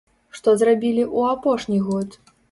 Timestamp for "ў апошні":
1.17-1.77